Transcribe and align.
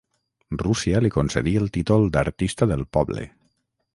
Rússia 0.61 1.01
li 1.05 1.11
concedí 1.17 1.53
el 1.61 1.69
títol 1.77 2.09
d'Artista 2.15 2.71
del 2.75 2.85
Poble. 2.97 3.29